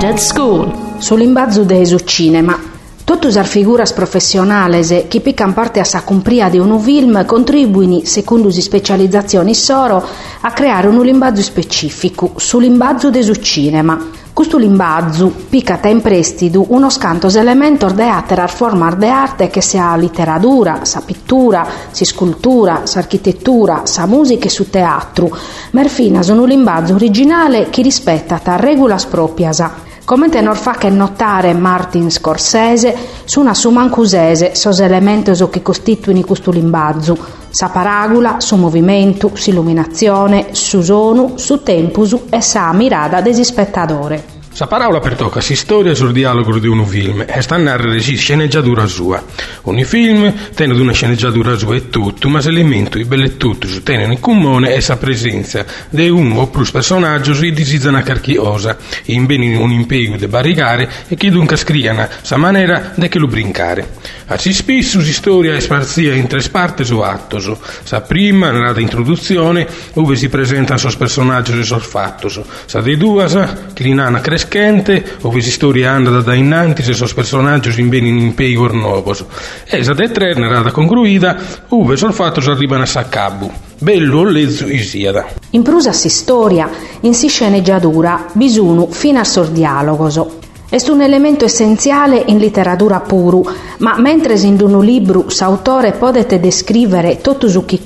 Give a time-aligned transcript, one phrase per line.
[0.00, 0.72] United School.
[0.98, 2.56] Sull'imbazzo de su cinema.
[3.02, 8.46] Tutte le figuras professionali che piccano parte a sa cumpria di un film contribuiscono, secondo
[8.46, 10.00] le specializzazioni soro,
[10.42, 13.98] a creare un limbazzo specifico sull'imbazzo de su cinema.
[14.32, 19.96] Questo limbazzo piccata in prestito uno scantos elementos de atterar formar de arte che sia
[19.96, 25.36] letteratura, sa pittura, si scultura, sa architettura, sa musica e su teatro,
[25.72, 31.52] merfina sono un limbazzo originale che rispetta ta regolas proprias come tenor fa che notare
[31.52, 37.14] Martin Scorsese su una sumancusese sos elementos che costituiscono questo limbazzo,
[37.50, 44.37] sa paragula, su movimento, su illuminazione, su sonu, su tempus e sa mirada desi spettatore.
[44.58, 48.00] Sa parola per tocca si storia sul dialogo di un film e sta a narrare
[48.00, 49.22] si sceneggiatura sua.
[49.62, 54.14] Ogni film tiene una sceneggiatura sua e tutto, ma se l'elemento i bellettuti su tengono
[54.14, 59.54] in comune è sa presenza di uno o più personaggi si disizzano carchiosa, in bene
[59.54, 63.86] un impiego di barricare e che dunque scriano sa maniera de che lo brincare.
[64.30, 67.50] Assi spesso si storia è sparzia in tre parti o attos.
[67.82, 72.38] Sa prima, nella introduzione, dove si presentano sos personaggi e sos fattos.
[72.66, 73.26] Sa dei due,
[73.72, 78.18] che l'inana cresce Kente, ove si storiando da innanti se sos personaggi in beni in
[78.18, 79.24] impei gornovos.
[79.64, 83.50] Esa de tre narrata concluida, uve sol fatto arrivano a Saccabu.
[83.78, 85.26] Bello lezzo isiada.
[85.50, 86.68] In prusa si storia,
[87.00, 90.37] in si sceneggiatura, bisunu fino a sor dialogoso.
[90.70, 93.42] È un elemento essenziale in letteratura puru,
[93.78, 97.80] ma mentre in un libro s'autore potete descrivere tutto su chi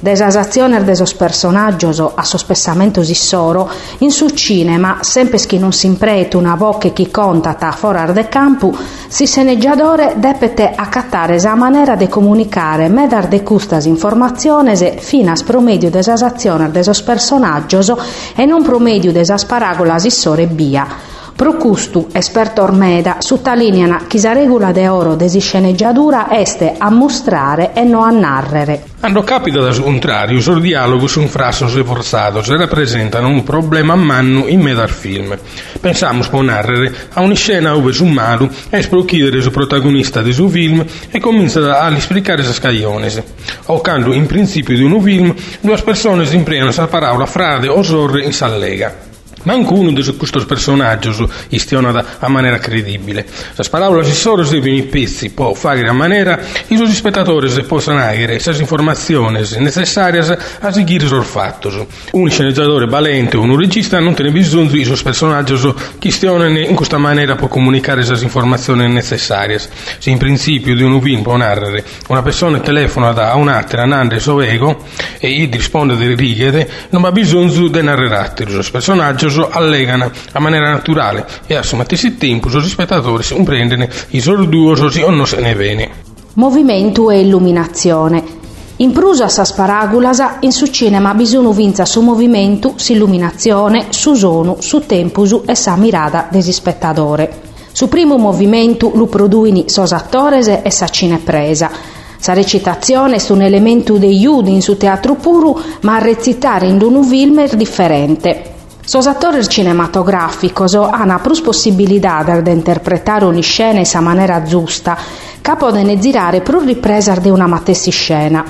[0.00, 6.36] desasazione de sos personaggios a sospessamento soro, in su cinema, sempre che non si imprete
[6.36, 8.76] una voce chi contata fuori de campo,
[9.08, 15.88] si seneggiadore depete accattare esa maniera de comunicare medar de custas informaziones fino a promedio
[15.88, 17.90] desasazione de sos personaggios
[18.36, 21.14] e non promedio desas paragolas issore via.
[21.36, 27.84] Procustu, esperto ormeda, suttalineana che la regola de oro desi sceneggiatura este a mostrare e
[27.84, 28.84] non a narrere.
[29.00, 33.96] Hanno capito da contrario, sul dialogo su un frasso forzato se rappresentano un problema a
[33.96, 35.36] mano in mezzo al film.
[35.78, 40.48] Pensiamo a narrare a una scena dove su malo è sprochiedere su protagonista del suo
[40.48, 43.22] film e comincia a esplicare le scagliones.
[43.66, 47.82] O quando in principio di un film due persone si impregnano la parola frade o
[47.82, 49.05] sorre in sallega.
[49.46, 51.14] Mancuno de questi personaggi
[51.50, 53.24] istiona a maniera credibile.
[53.54, 58.40] Le parole solo devono i pezzi può fare a maniera che i spettatori possano avere
[58.44, 61.86] le informazioni necessarie a seguire il fatto.
[62.12, 65.54] Un sceneggiatore valente o un regista non tiene bisogno di questi personaggi
[66.00, 69.60] che stionano in questa maniera può comunicare le informazioni necessarie.
[69.60, 74.40] Se in principio di un film può narrare una persona telefona a un'altra nande suo
[74.40, 74.82] ego
[75.20, 80.40] e gli risponde delle righe, non ha bisogno di narrare i personaggi so allegano a
[80.40, 85.54] maniera naturale e a stesso tempo i spettatori comprendono i sorduosi o non se ne
[85.54, 85.90] vene.
[86.34, 88.44] Movimento e illuminazione.
[88.78, 94.56] In prusa sa sparagulasa, in su cinema bisogna vinza su movimento, su illuminazione, su sono,
[94.60, 97.44] su tempusu e sa mirada desi spettatore.
[97.72, 101.70] Su primo movimento lo produini sos attores e sa cinepresa.
[102.18, 106.80] Sa recitazione è un elemento dei iudi in su teatro puro, ma a recitare in
[106.82, 108.55] un film differente.
[108.88, 114.96] Sos attori cinematograficos hanno più possibilità di interpretare ogni scena in sa maniera giusta,
[115.42, 118.44] che possono girare più riprese di una matessi scena.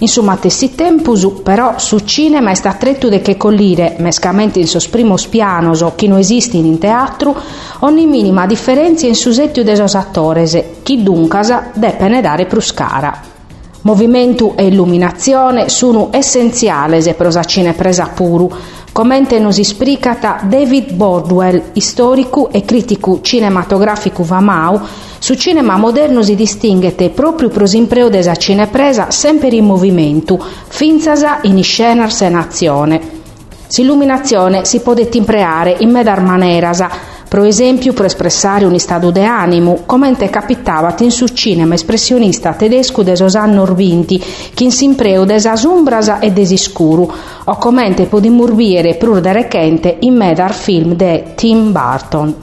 [0.00, 4.68] In su matessi tempus, però, su cinema è sta tretto de che collire, mescamente in
[4.68, 7.34] sos primos pianos o chi non esiste in teatro,
[7.78, 13.37] ogni minima differenza in su settiu de sos attores, chi duncasa depene dare più scara.
[13.82, 18.50] Movimento e illuminazione sono essenziali se prosacine presa puru,
[18.98, 24.80] Comente nos ispricata David Bordwell, storico e critico cinematografico Vamau,
[25.20, 31.62] su cinema moderno si distinguete proprio pro s'impreo desa cinepresa sempre in movimento, finzasa in
[31.62, 33.00] scenars e nazione.
[33.68, 36.90] S'illuminazione si può impreare in medar manerasa,
[37.28, 42.54] per esempio per espressare un stato di animo, come te capitava in su cinema espressionista
[42.54, 44.22] tedesco de Sosanno Orvinti,
[44.54, 47.12] che in simpreu desasumbrasa e desiscuru,
[47.44, 52.34] o come te può dimurbiere pur de recente in medar film de Tim Burton.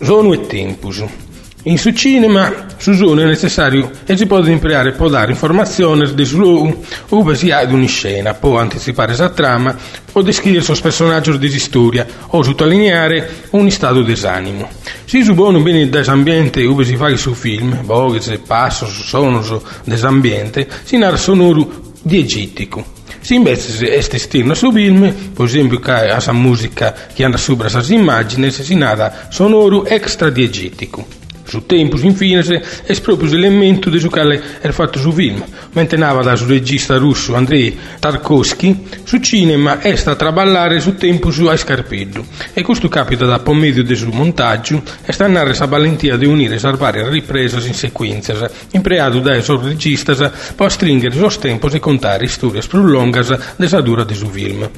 [0.00, 1.23] Sono e tempus.
[1.66, 6.26] In su cinema su zone è necessario e si può imparare può dare informazioni di
[6.26, 9.74] su dove si ha una scena, può anticipare la trama,
[10.12, 14.68] può descrivere il personaggio di storia o sottolineare un stato d'esanimo.
[15.06, 20.98] Si suppone bene dell'ambiente dove si fa il suo film, voce, passo, suono dell'ambiente, si
[20.98, 22.92] narra sonoro diegetico.
[23.20, 28.50] Si invece este stirno su film, per esempio a musica che anda sopra sa immagini,
[28.50, 31.22] si nada sonoro extra diegetico.
[31.46, 32.42] Su tempus, infine,
[32.84, 35.44] è proprio l'elemento di quale era fatto su film.
[35.72, 40.94] Mentre nava da su regista russo Andrei Tarkovsky, su cinema è sta a traballare su
[40.94, 42.24] tempus a scarpeddo.
[42.52, 46.26] E questo capita da pommedio del suo montaggio e sta a narrare sa valentia di
[46.26, 50.14] unire sa varie riprese in sequenza, impreato da esso regista
[50.54, 54.68] per stringere sos tempos e contare storie prolungas della dura del suo film.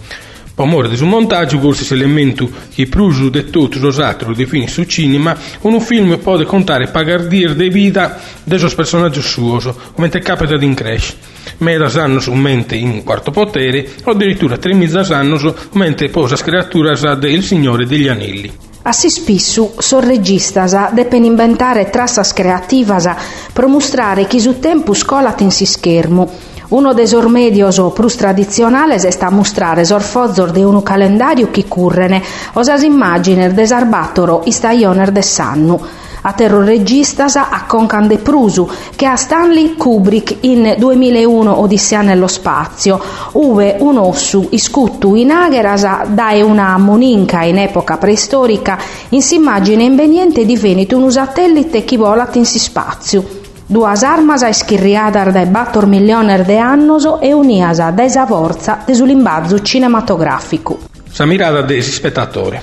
[0.57, 5.37] Pomore di un montaggio, forse elemento che pruso de tutti los altri defini su cinema,
[5.61, 10.73] un film può contare pagardir de vita de sos personaggi suos, come te capita in
[10.73, 11.15] Crash.
[11.59, 17.43] Medas annos mente in quarto potere, o addirittura tre mizzas annos mente posas creaturas del
[17.43, 18.51] Signore degli Anelli.
[18.81, 23.15] Assi spissu, sorregistas depen inventare trassas creativas
[23.53, 26.33] pro mostrare chi su tempo scolat in si schermo,
[26.69, 32.23] uno dei medios plus tradizionales est a mostrare sorfozor de unu calendario chi currene,
[32.55, 35.81] osas immaginer desarbatoro istaioner de sannu.
[36.23, 43.01] A terrorregistas a Concan de Prusu, che a Stanley Kubrick in 2001 Odissea nello spazio,
[43.35, 48.77] uve un ossu iscuttu in agheras dae una moninca in epoca preistorica
[49.11, 53.36] in s'immagine inveniente di Veneto un satellite chi volat in si spazio.
[53.69, 58.95] Duas armas a ischirriadar dai battor milioner de annoso e uniasa da esa forza de
[58.95, 60.79] sull'imbazzo cinematografico.
[61.11, 62.61] Sa mirada desi spettatori.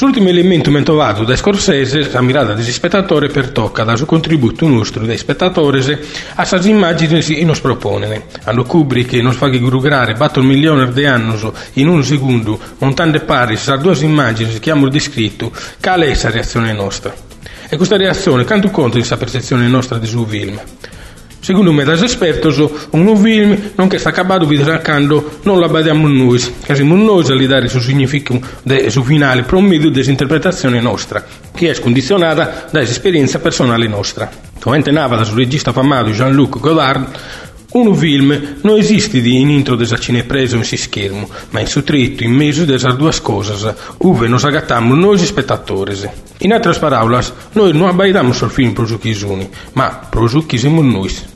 [0.00, 5.06] L'ultimo elemento mentovato da Scorsese, la mirada desi spettatori per tocca da suo contributo nostro
[5.06, 5.84] dei spettatori
[6.34, 8.24] a sa immagini si nos propone.
[8.42, 13.76] Hanno Kubrick nos fa grugrare battor milioner de annoso in un secondo, montando pari sa
[13.76, 17.29] due immagini che abbiamo descritto, qual è la reazione nostra?
[17.68, 20.60] E questa reazione canto conto di questa percezione nostra di un film.
[21.42, 22.58] Secondo me, das espertos,
[22.90, 27.24] un film non che sta acabado vi sacando non la badiamo noi, che siamo noi
[27.24, 29.88] a dare il suo significato del suo finale per un medio
[30.80, 34.30] nostra, che è condizionata dall'esperienza personale nostra.
[34.60, 37.08] Come nava da suo regista famoso Jean-Luc Godard,
[37.72, 42.32] un film non esiste in intro della cinepresa in si schermo, ma in sottritto, in
[42.32, 45.96] mezzo delle due cose, uve nos agattammo noi spettatori.
[46.38, 47.22] In altre parole,
[47.52, 48.86] noi non abbaidamo sul film pro
[49.74, 50.26] ma pro
[50.56, 51.12] siamo noi.